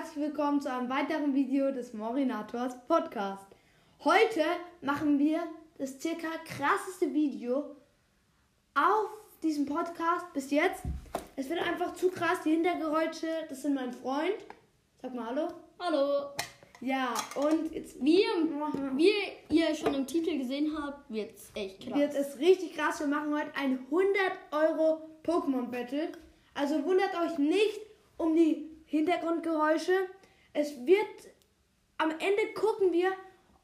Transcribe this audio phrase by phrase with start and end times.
[0.00, 3.44] herzlich willkommen zu einem weiteren Video des Morinators Podcast.
[4.02, 4.40] Heute
[4.80, 5.40] machen wir
[5.76, 7.76] das circa krasseste Video
[8.74, 9.10] auf
[9.42, 10.84] diesem Podcast bis jetzt.
[11.36, 14.36] Es wird einfach zu krass, die Hintergeräusche, das sind mein Freund.
[15.02, 15.48] Sag mal Hallo.
[15.78, 16.30] Hallo.
[16.80, 18.24] Ja, und jetzt Wie,
[18.96, 19.12] wie
[19.50, 21.98] ihr schon im Titel gesehen habt, wird's echt krass.
[21.98, 23.00] wird es richtig krass.
[23.00, 24.16] Wir machen heute ein 100
[24.52, 26.10] Euro Pokémon Battle.
[26.54, 27.80] Also wundert euch nicht
[28.16, 29.92] um die Hintergrundgeräusche.
[30.52, 31.06] Es wird
[31.96, 33.12] am Ende gucken wir,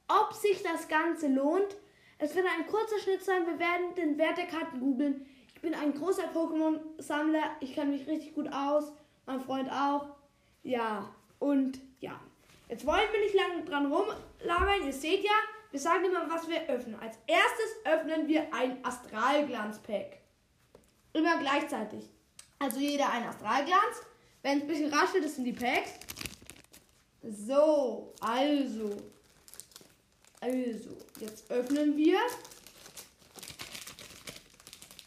[0.06, 1.76] ob sich das Ganze lohnt.
[2.18, 3.44] Es wird ein kurzer Schnitt sein.
[3.44, 5.26] Wir werden den Wert der Karten googeln.
[5.52, 7.56] Ich bin ein großer Pokémon-Sammler.
[7.58, 8.92] Ich kann mich richtig gut aus.
[9.26, 10.06] Mein Freund auch.
[10.62, 12.20] Ja, und ja.
[12.68, 14.86] Jetzt wollen wir nicht lange dran rumlabern.
[14.86, 15.34] Ihr seht ja,
[15.72, 17.00] wir sagen immer, was wir öffnen.
[17.00, 20.20] Als erstes öffnen wir ein Astralglanz-Pack.
[21.14, 22.10] Immer gleichzeitig.
[22.60, 24.06] Also jeder ein Astralglanz.
[24.46, 25.90] Wenn es ein bisschen raschelt, das sind die Packs.
[27.20, 28.96] So, also.
[30.40, 32.20] Also, jetzt öffnen wir.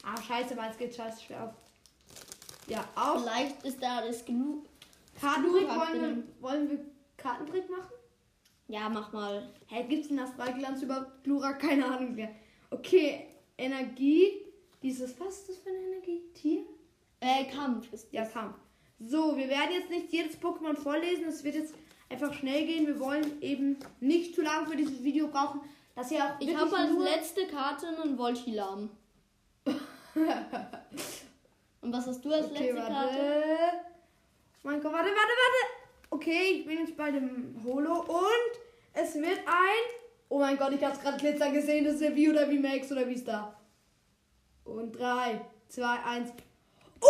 [0.04, 1.54] Ah, scheiße, weil es geht scheiße schwer auf.
[2.68, 3.22] Ja, auf.
[3.22, 4.66] Vielleicht ist da alles genug.
[5.22, 6.80] Kartentrick Glurak wollen wir, wollen wir
[7.16, 7.94] Kartentrick machen?
[8.68, 9.54] Ja, mach mal.
[9.68, 11.62] Hä, gibt's denn Astralglanz über Glurak?
[11.62, 12.36] Keine Ahnung mehr.
[12.72, 14.34] Okay, Energie.
[14.84, 16.24] Dieses, was ist das für eine Energie?
[16.34, 16.64] Tier?
[17.22, 18.58] Äh, Kampf ist Ja, Kampf.
[19.00, 21.26] So, wir werden jetzt nicht jedes Pokémon vorlesen.
[21.26, 21.74] Es wird jetzt
[22.10, 22.86] einfach schnell gehen.
[22.86, 25.62] Wir wollen eben nicht zu lange für dieses Video brauchen.
[25.96, 28.90] Dass ihr auch Ich habe als letzte Karte einen Voltilam.
[31.82, 32.94] Und was hast du als Okay, letzte warte.
[32.94, 33.20] Karte?
[34.64, 35.68] Mein Gott, warte, warte, warte.
[36.10, 38.60] Okay, ich bin jetzt bei dem Holo und
[38.94, 39.84] es wird ein.
[40.28, 41.86] Oh mein Gott, ich habe gerade Glitzer gesehen.
[41.86, 43.56] Das ist der wie oder wie Max oder wie ist da?
[44.66, 46.32] Und 3, 2, 1.
[47.02, 47.06] Uh,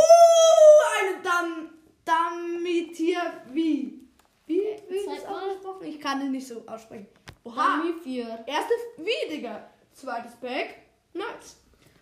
[1.00, 1.70] eine Dam
[2.10, 4.00] Damitier wie?
[4.48, 5.86] Wie, wie ist das ausgesprochen?
[5.86, 7.08] Ich kann den nicht so aussprechen.
[7.44, 7.78] Oha.
[7.78, 8.46] Dami 4.
[8.48, 9.70] Erste wie, Digga.
[9.94, 10.76] Zweites Pack.
[11.14, 11.58] Nice.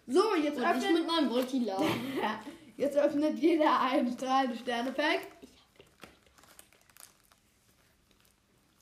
[0.07, 1.83] So, jetzt Und ich mit meinem Voltilam.
[2.21, 2.39] Ja,
[2.77, 5.21] Jetzt öffnet jeder ein strahlende Sterne-Pack.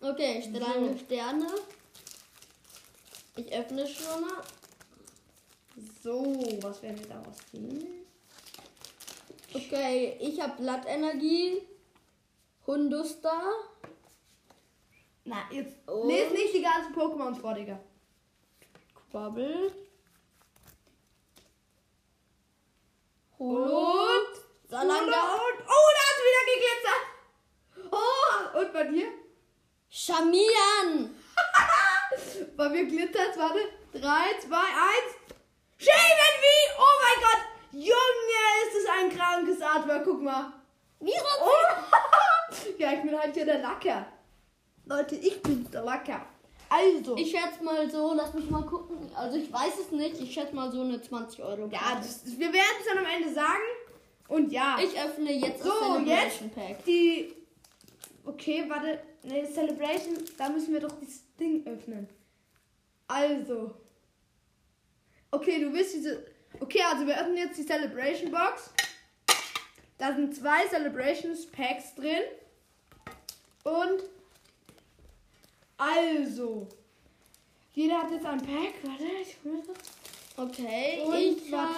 [0.02, 1.48] Okay, strahlende Sterne.
[3.38, 4.44] Ich öffne schon mal.
[6.04, 8.06] So, was werden wir daraus ziehen?
[9.56, 11.62] Okay, ich habe Blattenergie.
[12.68, 13.42] Hunduster.
[15.24, 16.10] Na, jetzt Und?
[16.10, 17.80] lese nicht die ganzen Pokémons vor, Digga.
[19.12, 19.72] Quabbel.
[23.38, 24.06] Und Holo.
[24.68, 25.04] Salanga.
[25.04, 27.04] Und, oh, da hat wieder geglitzert.
[27.92, 29.08] Oh, und bei dir?
[29.90, 31.16] Shamian.
[32.58, 33.60] Bei mir glitzert Warte.
[33.94, 34.48] 3, 2, 1.
[35.78, 36.62] Shaven wie?
[36.78, 37.55] Oh mein Gott.
[37.76, 40.06] Junge, ist das ein krankes Artwork.
[40.06, 40.54] Guck mal.
[41.02, 41.22] Virus.
[41.42, 42.64] Oh.
[42.78, 44.08] ja, ich bin halt hier der Lacker.
[44.86, 46.26] Leute, ich bin der Lacker.
[46.70, 47.18] Also.
[47.18, 48.98] Ich schätze mal so, lass mich mal gucken.
[49.14, 50.22] Also ich weiß es nicht.
[50.22, 51.68] Ich schätze mal so eine 20 Euro.
[51.68, 53.64] Ja, das, wir werden es dann am Ende sagen.
[54.30, 54.78] Und ja.
[54.82, 56.86] ich öffne jetzt so, das Celebration jetzt Pack.
[56.86, 57.34] die.
[58.24, 59.00] Okay, warte.
[59.24, 62.08] Ne, Celebration, da müssen wir doch das Ding öffnen.
[63.08, 63.76] Also.
[65.30, 66.35] Okay, du willst diese.
[66.60, 68.70] Okay, also wir öffnen jetzt die Celebration Box.
[69.98, 72.22] Da sind zwei Celebrations Packs drin.
[73.64, 74.04] Und.
[75.78, 76.68] Also.
[77.74, 78.74] Jeder hat jetzt ein Pack.
[78.84, 79.78] Warte, ich hol das.
[80.38, 81.74] Okay, Und ich habe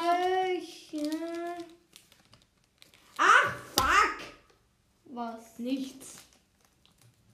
[3.18, 4.18] Ach, fuck!
[5.06, 5.58] was?
[5.59, 6.16] Nichts.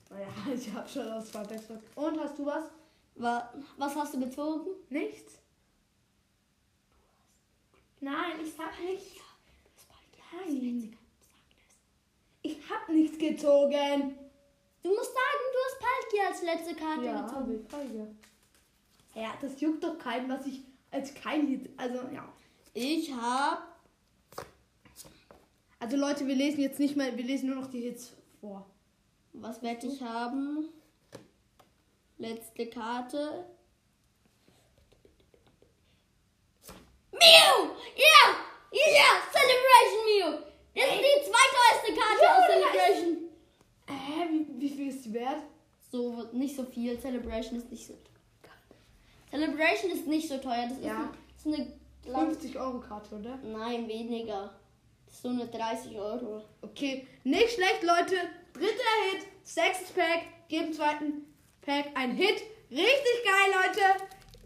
[0.09, 1.63] Naja, ich hab schon aus zwei Packs.
[1.95, 2.63] Und hast du was?
[3.15, 4.67] Wa- Was hast du gezogen?
[4.89, 5.33] Nichts?
[8.03, 9.15] Nein, ich hab nichts.
[10.33, 10.97] Nein.
[12.41, 14.15] Ich hab nichts gezogen.
[14.81, 17.65] Du musst sagen, du hast Palki als letzte Karte Ja, gezogen.
[17.69, 18.15] Frage.
[19.15, 20.61] Ja, das juckt doch keinen, was ich
[20.91, 21.69] als kein.
[21.77, 22.27] Also, ja.
[22.73, 23.61] Ich habe
[25.79, 28.11] Also, Leute, wir lesen jetzt nicht mehr, wir lesen nur noch die Hits
[28.41, 28.65] vor.
[29.31, 30.67] Was werde ich haben?
[32.17, 33.45] Letzte Karte.
[37.23, 37.69] Mew!
[37.95, 38.21] Ja!
[38.71, 39.07] Ja!
[39.31, 40.43] Celebration Mew!
[40.75, 42.45] Das ist die zweiteuerste Karte Ja, aus.
[42.47, 43.17] Celebration.
[43.87, 45.43] Äh, wie, wie viel ist die wert?
[45.91, 46.99] So, nicht so viel.
[46.99, 48.49] Celebration ist nicht so teuer.
[49.29, 50.63] Celebration ist nicht so teuer.
[50.67, 51.11] Das ist, Ja.
[51.37, 51.73] ist eine.
[52.03, 53.37] glaub- 50 Euro Karte, oder?
[53.43, 54.53] Nein, weniger.
[55.05, 56.43] Das ist so eine 30 Euro.
[56.61, 58.15] Okay, nicht schlecht, Leute.
[58.53, 62.41] Dritter Hit, sechstes Pack, geben zweiten Pack ein Hit.
[62.71, 64.03] Richtig geil, Leute.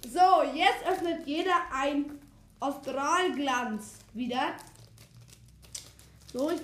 [0.09, 2.19] So, jetzt öffnet jeder ein
[2.59, 4.55] Australglanz wieder.
[6.33, 6.59] So, ich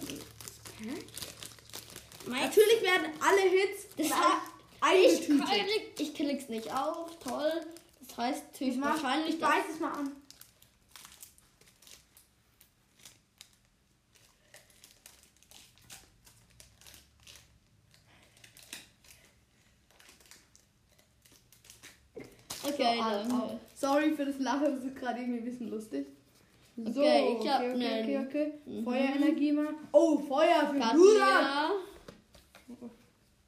[2.26, 4.42] Natürlich werden alle Hits Das war-
[4.96, 7.18] Ich, klick, ich klick's nicht auf.
[7.20, 7.66] Toll.
[8.08, 10.12] Das heißt Ich natürlich mach- wahrscheinlich, ich dass beiß es mal an.
[22.66, 23.60] Okay, So, danke.
[23.84, 26.08] Sorry für das Lachen, das ist gerade irgendwie ein bisschen lustig.
[26.78, 28.54] So, Okay, ich hab okay, okay, okay, okay.
[28.66, 28.84] Mhm.
[28.86, 29.74] Feuerenergie mal.
[29.92, 30.80] Oh, Feuer für.
[30.80, 31.72] Katia.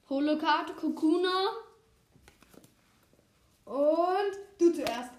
[0.10, 1.54] Holokarte, Kokuna.
[3.64, 5.12] Und du zuerst.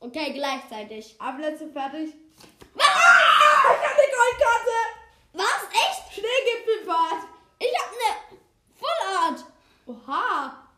[0.00, 1.14] Okay, gleichzeitig.
[1.18, 2.14] Abletze fertig.
[2.78, 4.78] Ah, ich hab eine Goldkarte.
[5.34, 5.60] Was?
[5.72, 6.14] Echt?
[6.14, 7.28] Schneegipfelfahrt.
[7.58, 8.38] Ich hab ne
[8.80, 9.44] Vollart.
[9.84, 10.68] Oha.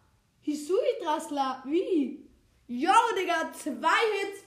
[0.41, 1.63] Hisui-Drassler.
[1.65, 2.28] Wie?
[2.69, 4.43] Jo, Digga, zwei Hits.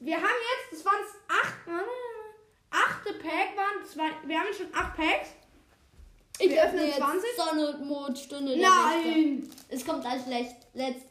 [0.00, 4.74] Wir haben jetzt, das waren acht, äh, achte Pack waren zwei, wir haben jetzt schon
[4.74, 5.28] acht Packs.
[6.38, 7.36] Ich Wir öffne jetzt 20?
[7.36, 9.10] Sonne und Mond, Stunde der Wächter.
[9.10, 9.52] Nein.
[9.68, 10.56] Es kommt als letzt.
[10.72, 11.04] letzt.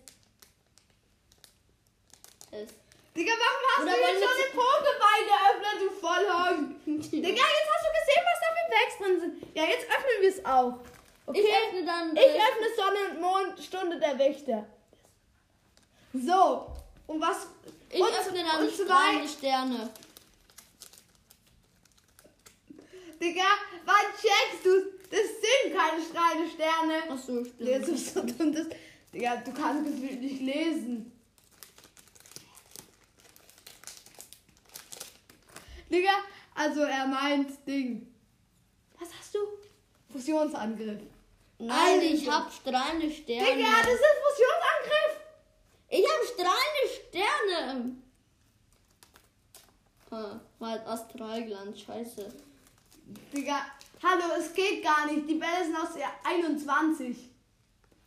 [2.49, 2.69] Es.
[3.15, 6.75] Digga, warum hast Oder du jetzt schon den Pokéball geöffnet, du Vollhorn?
[7.11, 9.55] Digga, jetzt hast du gesehen, was da für Packs drin sind.
[9.55, 10.79] Ja, jetzt öffnen wir es auch.
[11.27, 11.41] Okay?
[11.41, 12.17] Ich öffne dann.
[12.17, 14.65] Ich öffne Sonne und Mond, Stunde der Wächter.
[16.13, 16.75] So.
[17.07, 17.47] Und was?
[17.89, 19.27] Ich und, öffne dann zwei.
[19.27, 19.89] Sterne.
[23.21, 23.43] Digga,
[23.85, 24.83] wann checkst du's?
[25.09, 27.11] Das sind keine strahlende Sterne.
[27.11, 27.99] Achso, Digga, stimmt.
[27.99, 28.67] so, so, und das,
[29.13, 31.11] Digga, du kannst das Bild nicht lesen.
[35.91, 36.11] Digga,
[36.53, 38.07] also er meint Ding.
[38.99, 39.39] Was hast du?
[40.11, 41.01] Fusionsangriff.
[41.57, 42.31] Nein, ich Also.
[42.31, 43.55] hab strahlende Sterne.
[43.55, 43.99] Digga, das ist.
[43.99, 44.18] Ich
[46.39, 47.95] strahlende Sterne.
[50.11, 52.33] Ah, mal Astralglanz, scheiße.
[53.33, 53.65] Digga,
[54.01, 55.29] hallo, es geht gar nicht.
[55.29, 57.29] Die Bälle sind aus der 21.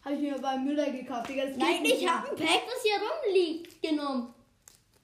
[0.04, 1.46] Habe ich mir beim Müller gekauft, Digga.
[1.46, 2.14] Das Nein, ich mehr.
[2.14, 4.34] hab ein Pack, das hier rumliegt, genommen.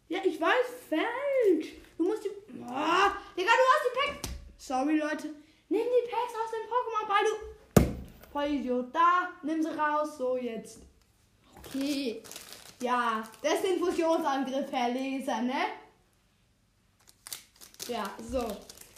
[0.08, 1.68] Ja, ich weiß, falsch.
[1.96, 2.30] Du musst die.
[2.66, 4.28] Ah, Digga, du hast die Packs.
[4.56, 5.28] Sorry, Leute.
[5.68, 8.32] Nimm die Packs aus dem Pokémon-Ball, du.
[8.32, 8.94] Vollidiot.
[8.94, 10.16] Da, nimm sie raus.
[10.18, 10.80] So, jetzt.
[11.58, 12.22] Okay.
[12.80, 15.64] Ja, das ist den Fusionsangriff, Herr Leser, ne?
[17.88, 18.56] Ja, so.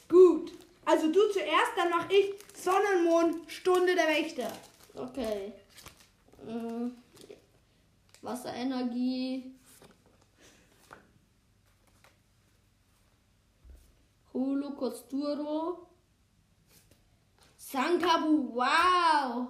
[0.08, 0.52] Gut.
[0.84, 4.52] Also du zuerst, dann mach ich Sonnenmond, Stunde der Wächter.
[4.94, 5.52] Okay.
[6.46, 6.90] Äh,
[8.22, 9.54] Wasserenergie.
[14.34, 15.86] Holo Costuro.
[17.56, 19.48] Sankabu, wow.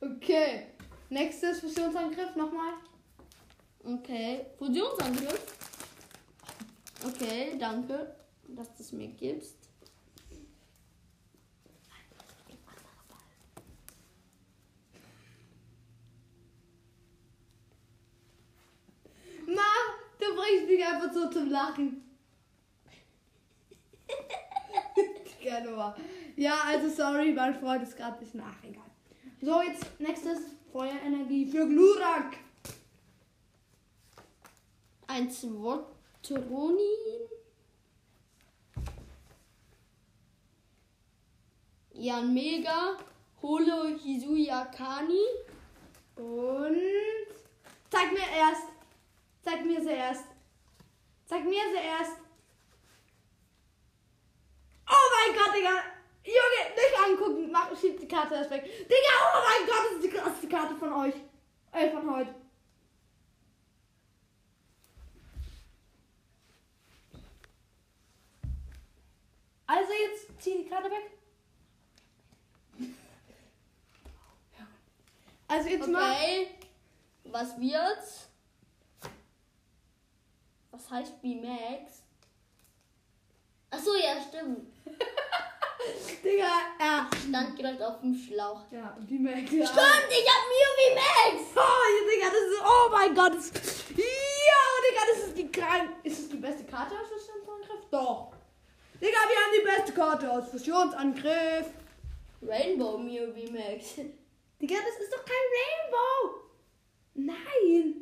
[0.00, 0.71] Okay.
[1.12, 2.72] Nächstes Fusionsangriff nochmal.
[3.84, 4.46] Okay.
[4.56, 5.42] Fusionsangriff.
[7.06, 8.16] Okay, danke,
[8.48, 9.58] dass du es mir gibst.
[19.46, 19.60] Ma,
[20.18, 22.02] du bringst mich einfach so zum Lachen.
[26.36, 28.90] ja, also sorry, mein Freund ist gerade ein bisschen ach, egal.
[29.42, 32.38] So, jetzt nächstes Feuerenergie für Glurak.
[35.06, 36.78] Ein Zwotronin.
[41.92, 42.96] Jan Mega.
[43.42, 45.20] Holo Hizuya Kani.
[46.16, 46.80] Und
[47.90, 48.68] zeig mir erst.
[49.42, 50.24] Zeig mir sie erst.
[51.26, 52.16] Zeig mir sie erst.
[54.88, 55.91] Oh mein Gott, Digga.
[56.24, 57.50] Junge, nicht angucken.
[57.50, 58.64] Mach, schieb die Karte erst weg.
[58.64, 61.14] Digga, oh mein Gott, das ist die krasseste Karte von euch.
[61.72, 62.34] Äh, von heute.
[69.66, 71.10] Also jetzt zieh die Karte weg.
[75.48, 76.12] Also jetzt mal.
[76.12, 76.48] Okay.
[77.24, 78.28] Was wird's?
[80.70, 82.02] Was heißt B-Max?
[83.70, 84.71] Achso, ja, stimmt.
[87.32, 88.60] Stand gerade auf dem Schlauch.
[88.70, 89.50] Ja, wie Max.
[89.50, 89.64] Ja.
[89.64, 91.44] Stimmt, ich hab Mew V-Max!
[91.56, 92.62] Oh, Digga, das ist.
[92.62, 93.34] Oh mein Gott.
[93.34, 93.50] Das,
[93.96, 95.96] ja, Digga, das ist die krank.
[96.02, 97.88] Ist es die beste Karte aus Fusionsangriff?
[97.90, 98.34] Doch.
[99.00, 101.70] Digga, wir haben die beste Karte aus Fusionsangriff.
[102.42, 103.94] Rainbow Mew V-Max.
[104.60, 106.42] Digga, das ist doch kein Rainbow.
[107.14, 107.94] Nein.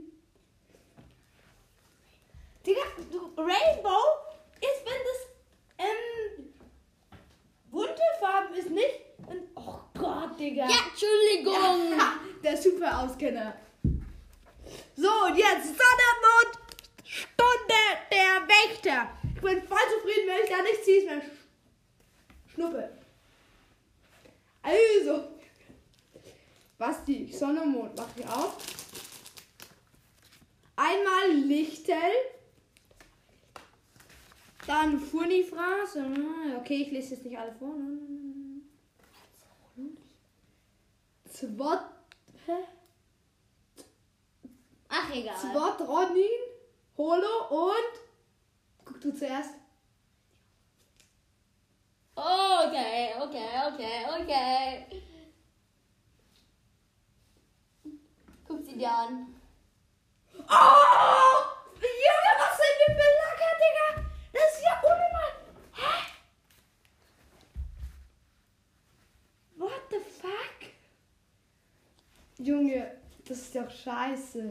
[2.66, 2.82] Digga,
[3.12, 4.02] du, Rainbow
[4.60, 5.28] ist, wenn das
[5.78, 6.52] ähm,
[7.70, 9.09] bunte Farben ist, nicht.
[9.26, 10.68] Und, oh Gott, Digga.
[10.68, 11.98] Ja, Entschuldigung.
[11.98, 13.54] Ja, der super Auskenner.
[14.96, 16.58] So, und jetzt Sonnenmond,
[17.04, 19.10] Stunde der Wächter.
[19.34, 21.22] Ich bin voll zufrieden, wenn ich da nichts ziehe, mein
[22.52, 22.90] Schnuppe.
[24.62, 25.24] Also,
[26.78, 28.56] Basti, die Sonne und Mond mache ich auf.
[30.76, 31.94] Einmal Lichtel.
[34.66, 35.96] Dann Furnifras.
[35.96, 37.74] Ah, okay, ich lese jetzt nicht alle vor.
[41.40, 41.80] Zwot.
[44.88, 45.36] Ach, egal.
[45.38, 46.40] Zwot Rodin.
[46.98, 47.94] Holo und.
[48.84, 49.54] Guck du zuerst.
[52.14, 54.86] Okay, okay, okay, okay.
[58.46, 59.34] Guck sie dir an.
[60.36, 61.36] Oh!
[61.80, 63.86] Junge, was sind wir für Lacker, Digga?
[64.34, 65.32] Das ist ja unnormal.
[65.72, 65.94] Hä?
[69.56, 70.58] What the fuck?
[72.42, 72.90] Junge,
[73.28, 74.50] das ist doch scheiße.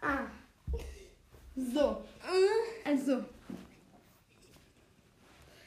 [0.00, 0.26] Ah.
[1.54, 2.04] So,
[2.84, 3.24] also.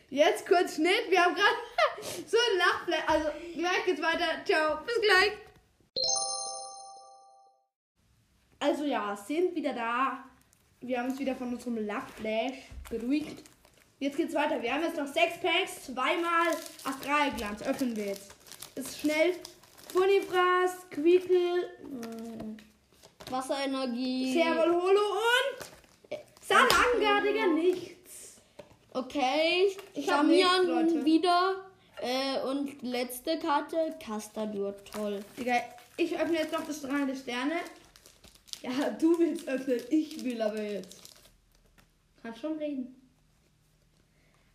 [0.09, 1.09] Jetzt kurz Schnitt.
[1.09, 3.03] Wir haben gerade so ein Lachfleisch.
[3.07, 4.43] Also, gleich geht's weiter.
[4.45, 4.83] Ciao.
[4.85, 5.31] Bis gleich.
[8.59, 10.25] Also ja, sind wieder da.
[10.81, 13.52] Wir haben uns wieder von unserem Lachflash beruhigt.
[13.99, 14.61] Jetzt geht's weiter.
[14.61, 16.47] Wir haben jetzt noch sechs Packs, zweimal
[16.83, 17.61] Astralglanz.
[17.61, 18.31] Öffnen wir jetzt.
[18.75, 19.35] Ist schnell.
[19.91, 21.69] Funifras, Quickel,
[23.29, 24.33] Wasserenergie.
[24.33, 25.67] Serval Holo und
[26.41, 28.37] Salanga, Digga, nichts.
[28.91, 31.65] Okay, Ich hab nichts, wieder.
[32.01, 35.23] Äh, und letzte Karte, Castadur, toll.
[35.37, 35.55] Digga,
[35.95, 37.55] ich öffne jetzt noch das strahlende Sterne.
[38.61, 40.97] Ja, du willst öffnen, ich will aber jetzt.
[42.21, 43.02] Kann schon reden.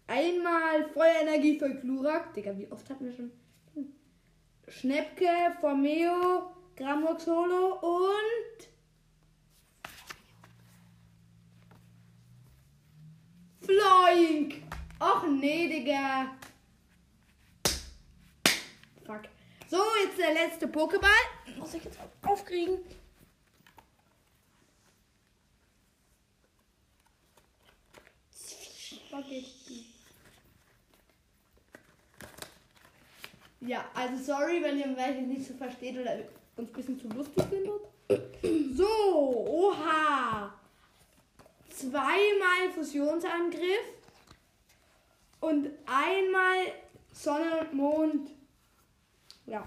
[0.08, 2.32] Einmal Feuerenergie für Glurak.
[2.32, 3.30] Digga, wie oft hatten wir schon?
[4.66, 5.28] Schnäppke,
[5.60, 8.68] Formeo, Gramox Holo und.
[13.60, 14.62] Flying!
[14.98, 16.36] Och nee, Digga.
[19.04, 19.28] Fuck.
[19.68, 21.10] So, jetzt der letzte Pokéball.
[21.58, 22.78] Muss ich jetzt aufkriegen.
[33.60, 36.12] Ja, also sorry, wenn ihr welche nicht so versteht oder
[36.56, 38.76] uns ein bisschen zu lustig findet.
[38.76, 40.54] So, oha.
[41.70, 43.84] Zweimal Fusionsangriff
[45.40, 46.72] und einmal
[47.12, 48.30] Sonne und Mond.
[49.46, 49.66] Ja,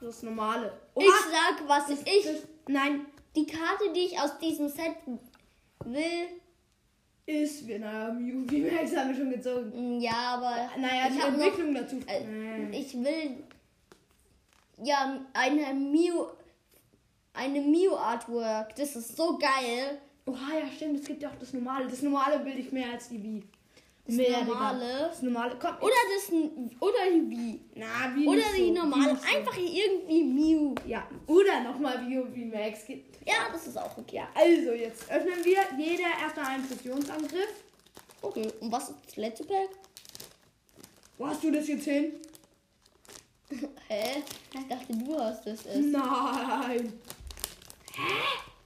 [0.00, 0.72] das normale.
[0.96, 2.24] Ich sag, was das, ich.
[2.24, 4.96] das, nein, Die Karte, die ich aus diesem Set
[5.84, 6.28] will.
[7.26, 8.44] Ist wir naja, Mew.
[8.48, 9.96] Wie Max haben wir schon gezogen.
[9.96, 10.70] mm, Ja, aber.
[10.78, 11.96] Naja, ich die hab noch- Entwicklung dazu.
[12.06, 12.72] Äh, Mm.
[12.72, 13.44] ich will.
[14.82, 16.26] Ja, eine Mew.
[17.32, 18.74] Eine Mew Artwork.
[18.76, 19.98] Das ist so geil.
[20.26, 21.00] Oha, ja, stimmt.
[21.00, 21.86] Es gibt ja auch das normale.
[21.88, 23.42] Das normale will ich mehr als die Wie.
[24.06, 25.08] Das mehr, normale.
[25.08, 25.56] Das normale.
[25.58, 25.76] Komm.
[25.80, 26.30] Oder das.
[26.78, 27.60] Oder die Wie.
[27.74, 29.06] na, wie Oder die so, normale.
[29.06, 29.36] wie nicht so.
[29.38, 30.74] Einfach irgendwie Mew.
[30.86, 32.80] Ja, oder nochmal wie, wie Max.
[33.24, 34.16] Ja, das ist auch okay.
[34.16, 37.64] Ja, also jetzt öffnen wir jeder erstmal einen Fusionsangriff.
[38.20, 39.70] Okay, und was ist das letzte Pack?
[41.16, 42.12] Wo hast du das jetzt hin?
[43.88, 44.22] Hä?
[44.52, 45.64] Ich dachte, du hast es.
[45.64, 45.86] es.
[45.86, 46.92] Nein.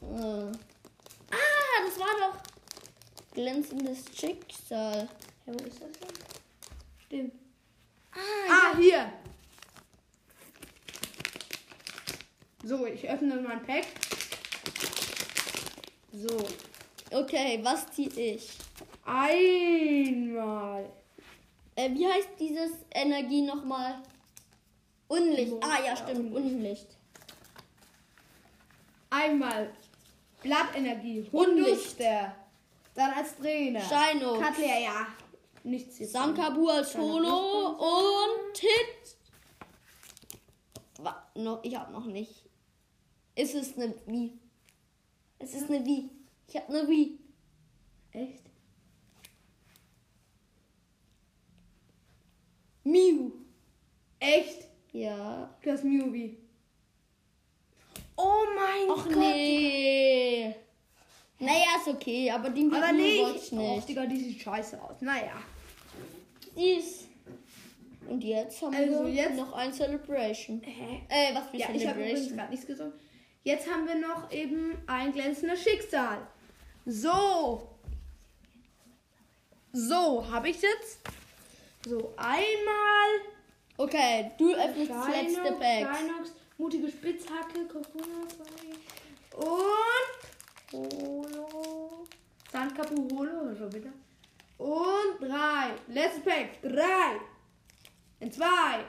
[0.00, 0.52] Äh.
[1.30, 2.38] Ah, das war doch
[3.34, 5.08] glänzendes Schicksal.
[5.48, 6.08] Ja, wo ist das denn?
[7.06, 7.32] Stimmt.
[8.12, 8.18] Ah,
[8.50, 9.12] Ah, hier.
[12.64, 13.86] So, ich öffne mein Pack.
[16.12, 16.36] So,
[17.12, 18.50] okay, was zieh ich?
[19.06, 20.84] einmal.
[21.76, 24.02] Äh, wie heißt dieses Energie nochmal?
[25.06, 25.54] Unlicht.
[25.62, 26.88] Ah, ja, stimmt, Unlicht.
[29.08, 29.70] Einmal
[30.42, 31.26] Blattenergie.
[31.32, 31.66] Unlicht.
[31.68, 32.34] Hunduster.
[32.94, 33.80] Dann als Trainer.
[33.80, 34.38] Shino.
[34.38, 35.06] Katler, ja.
[35.64, 36.12] Nichts jetzt.
[36.12, 39.16] Sankabu als Solo und Hit.
[41.00, 42.44] Wa- noch, ich hab noch nicht.
[43.34, 44.38] Ist es eine Wie?
[45.38, 46.10] Es ist eine Wie.
[46.48, 47.18] Ich hab eine Wie.
[48.12, 48.42] Echt?
[52.84, 53.30] Mew.
[54.20, 54.66] Echt?
[54.92, 55.54] Ja.
[55.62, 56.38] Du hast Mewby.
[58.16, 59.16] Oh mein Ach Gott.
[59.16, 60.54] nee.
[61.40, 63.22] Naja, ist okay, aber die Aber nee.
[63.22, 63.88] wollte ich Oh, nicht.
[63.88, 64.96] Digga, die sieht scheiße aus.
[65.00, 65.34] Naja.
[66.56, 67.06] Dies.
[68.08, 70.60] Und jetzt haben Also wir jetzt- noch ein Celebration.
[70.64, 71.02] Hä?
[71.08, 72.36] Äh, was für Ja, ich habe Celebration?
[72.36, 72.92] gerade nichts gesungen.
[73.44, 76.26] Jetzt haben wir noch eben ein glänzendes Schicksal.
[76.86, 77.68] So.
[79.72, 80.98] So, habe ich jetzt.
[81.86, 83.08] So, einmal.
[83.76, 85.96] Okay, du öffnest das letzte Pack.
[85.96, 88.22] Shinox, mutige Spitzhacke, Kokuna
[89.36, 90.37] und
[90.72, 92.06] Holo.
[92.52, 93.90] Sandkapu Holo, schon wieder.
[94.58, 95.74] Und drei.
[95.88, 96.60] Let's Pack.
[96.62, 97.20] Drei.
[98.20, 98.84] In zwei.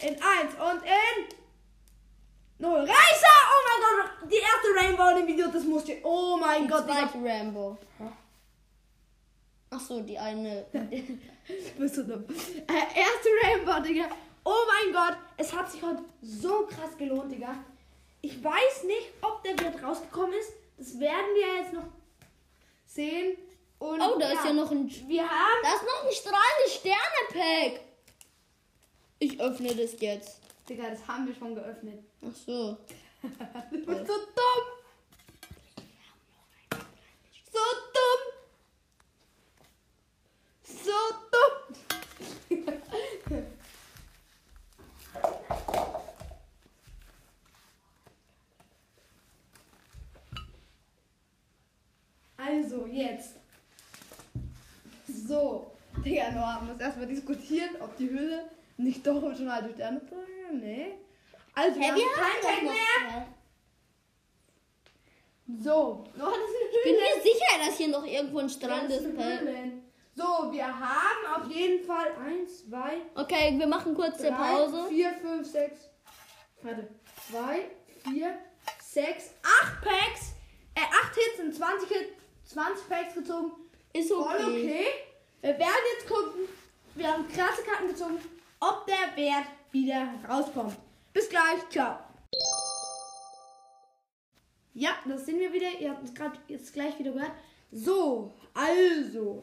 [0.00, 0.54] In eins.
[0.54, 1.42] Und in.
[2.58, 2.80] Null.
[2.80, 3.38] Reißer!
[3.50, 4.30] Oh mein Gott.
[4.30, 5.98] Die erste Rainbow in dem Video, das musste.
[6.02, 6.88] Oh mein die Gott.
[6.88, 7.76] Die zweite Rainbow.
[9.70, 10.66] Ach so, die eine.
[11.78, 12.24] Bist du dumm?
[12.28, 14.06] Äh, erste Rainbow, Digga.
[14.44, 17.54] Oh mein Gott, es hat sich heute so krass gelohnt, Digga.
[18.20, 20.52] Ich weiß nicht, ob der Wert rausgekommen ist.
[20.82, 21.84] Das werden wir jetzt noch
[22.86, 23.36] sehen.
[23.78, 24.90] Und Oh, da ist ja noch ein.
[25.06, 25.62] Wir haben.
[25.62, 27.80] Da ist noch ein strahlende Sterne-Pack.
[29.20, 30.40] Ich öffne das jetzt.
[30.68, 32.02] Digga, das haben wir schon geöffnet.
[32.20, 32.76] Ach so.
[33.70, 34.64] Du bist so dumm.
[37.52, 37.60] So
[37.94, 38.22] dumm.
[40.64, 40.90] So
[41.30, 41.62] dumm.
[52.36, 53.36] Also, jetzt.
[56.12, 56.20] So.
[56.20, 60.00] Digga, Noah muss erstmal diskutieren, ob die Hülle nicht doch schon alte Sterne
[60.52, 60.94] Nee.
[61.54, 63.20] Also, wir haben wir kein haben doch mehr.
[63.20, 63.26] noch.
[65.62, 68.48] So, ist Ich bin mir sicher, dass hier noch irgendwo ein
[69.16, 69.40] Pack.
[69.40, 69.82] Höhlen.
[70.14, 74.86] So, wir haben auf jeden Fall 1, 2, Okay, wir machen kurze 3, Pause.
[74.88, 75.80] 4, 5, 6.
[76.62, 76.88] Warte.
[77.30, 77.64] 2,
[78.10, 78.38] 4,
[78.78, 80.32] 6, 8 Packs.
[80.74, 82.12] Äh, 8 Hits und 20 Hits,
[82.44, 83.52] 20 Packs gezogen.
[83.94, 84.86] Ist Voll okay.
[85.42, 86.42] Wir werden jetzt gucken.
[86.94, 88.16] Wir haben krasse Karten gezogen,
[88.60, 90.76] ob der Wert wieder rauskommt.
[91.12, 91.68] Bis gleich.
[91.68, 91.98] Ciao.
[94.72, 95.68] Ja, das sind wir wieder.
[95.80, 97.32] Ihr habt es gerade jetzt gleich wieder gehört.
[97.72, 99.42] So, also.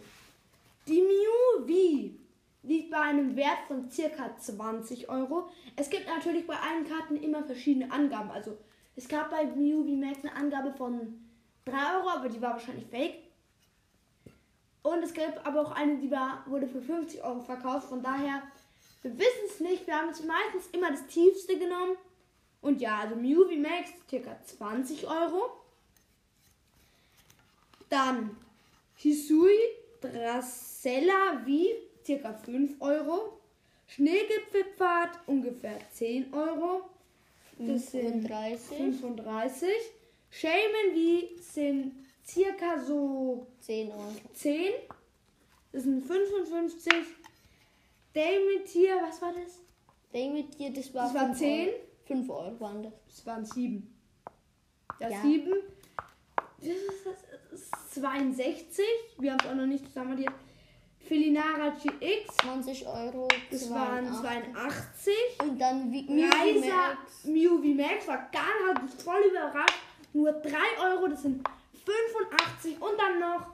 [0.88, 2.16] Die Mew V
[2.64, 5.50] liegt bei einem Wert von circa 20 Euro.
[5.76, 8.32] Es gibt natürlich bei allen Karten immer verschiedene Angaben.
[8.32, 8.58] Also
[8.96, 11.30] es gab bei Mew V Max eine Angabe von
[11.66, 13.29] 3 Euro, aber die war wahrscheinlich fake.
[14.82, 17.90] Und es gab aber auch eine, die war, wurde für 50 Euro verkauft.
[17.90, 18.42] Von daher,
[19.02, 19.86] wir wissen es nicht.
[19.86, 21.98] Wir haben jetzt meistens immer das tiefste genommen.
[22.62, 25.52] Und ja, also Mew V Max circa 20 Euro.
[27.90, 28.36] Dann
[28.96, 29.56] Hisui
[30.02, 31.52] Dracella V
[32.06, 33.40] circa 5 Euro.
[33.88, 36.90] Schneegipfelpfad ungefähr 10 Euro.
[37.58, 39.70] Das sind 35, 35.
[40.32, 41.92] Shaman V sind
[42.30, 44.14] circa so 10 Euro.
[44.34, 44.74] 10.
[45.72, 46.94] Das sind 55.
[48.14, 49.60] Dametier, was war das?
[50.12, 51.68] David hier, das war Das war 5 10.
[51.70, 51.80] Euro.
[52.06, 52.94] 5 Euro waren das.
[53.06, 53.96] Das waren 7.
[55.00, 55.22] Ja, Ja.
[55.22, 55.54] 7.
[56.58, 57.06] Das ist,
[57.52, 58.84] das ist 62.
[59.20, 60.34] Wir haben es auch noch nicht zusammenaddiert.
[61.00, 62.36] Felinara GX.
[62.42, 63.28] 20 Euro.
[63.50, 64.54] Das waren 82.
[64.54, 65.14] 82.
[65.42, 69.80] Und dann Reiser V Max war gar mich voll überrascht.
[70.12, 70.52] Nur 3
[70.92, 71.48] Euro, das sind
[71.90, 72.82] 85.
[72.82, 73.48] Und dann noch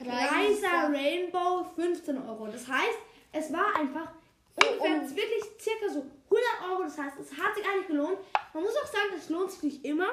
[0.00, 2.46] Reiser Rainbow 15 Euro.
[2.46, 2.98] Das heißt,
[3.32, 4.08] es war einfach
[4.56, 6.82] ungefähr Und- wirklich circa so 100 Euro.
[6.84, 8.18] Das heißt, es hat sich eigentlich gelohnt.
[8.52, 10.08] Man muss auch sagen, es lohnt sich nicht immer.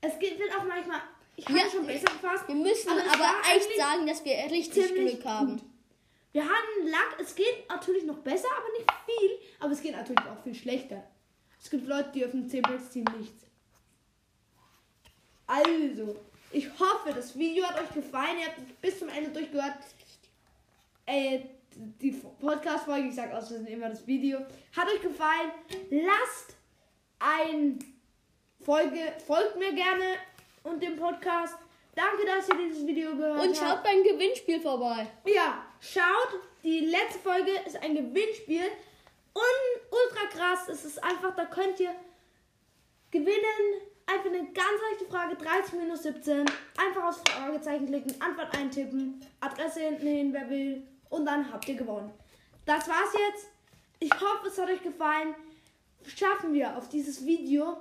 [0.00, 1.00] Es geht, wird auch manchmal,
[1.36, 2.48] ich habe Ja, schon besser gefasst.
[2.48, 5.56] Wir müssen aber aber echt sagen, dass wir richtig Glück haben.
[5.56, 5.62] gut.
[6.32, 9.38] Wir hatten Lack, es geht natürlich noch besser, aber nicht viel.
[9.58, 11.02] Aber es geht natürlich auch viel schlechter.
[11.60, 13.44] Es gibt Leute, die öffnen 10 Packs, ziehen nichts.
[15.46, 16.16] Also,
[16.52, 18.38] ich hoffe, das Video hat euch gefallen.
[18.40, 19.74] Ihr habt bis zum Ende durchgehört.
[21.06, 21.40] Äh,
[21.74, 24.40] die Podcast-Folge, ich sag aus, das ist immer das Video.
[24.76, 25.50] Hat euch gefallen?
[25.90, 26.56] Lasst
[27.18, 27.78] ein
[28.64, 30.16] Folge, folgt mir gerne
[30.64, 31.56] und dem Podcast.
[31.94, 33.56] Danke, dass ihr dieses Video gehört Und habt.
[33.56, 35.06] schaut beim Gewinnspiel vorbei.
[35.26, 38.64] Ja, schaut, die letzte Folge ist ein Gewinnspiel.
[39.32, 41.94] Und ultra krass, es ist einfach, da könnt ihr
[43.10, 43.80] gewinnen.
[44.12, 46.44] Einfach eine ganz leichte Frage, 30 minus 17.
[46.76, 50.82] Einfach aufs Fragezeichen klicken, Antwort eintippen, Adresse hinten hin, wer will.
[51.10, 52.10] Und dann habt ihr gewonnen.
[52.66, 53.46] Das war's jetzt.
[54.00, 55.34] Ich hoffe, es hat euch gefallen.
[56.16, 57.76] Schaffen wir auf dieses Video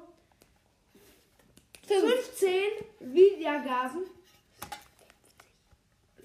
[1.88, 2.62] 15
[3.00, 4.02] Wiedergaben.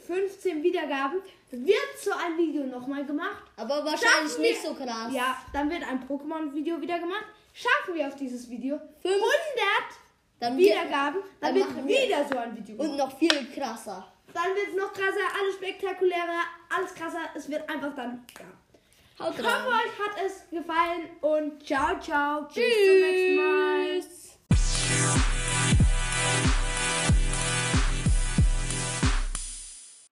[0.07, 1.21] 15 Wiedergaben.
[1.51, 3.43] Wird so ein Video nochmal gemacht.
[3.57, 5.12] Aber wahrscheinlich wir- nicht so krass.
[5.12, 7.25] Ja, dann wird ein Pokémon-Video wieder gemacht.
[7.55, 9.14] Schaffen wir auf dieses Video Fünf.
[9.14, 9.25] 100
[10.40, 12.90] Dann Wiedergaben, dann, dann wird machen wir- wieder so ein Video gemacht.
[12.90, 14.07] und noch viel krasser.
[14.35, 16.43] Dann wird es noch krasser, alles spektakulärer,
[16.77, 17.21] alles krasser.
[17.37, 19.25] Es wird einfach dann, ja.
[19.25, 22.43] Haut Ich hoffe, euch hat es gefallen und ciao, ciao.
[22.43, 24.01] Bis zum nächsten Mal.
[24.51, 25.25] Tschüss.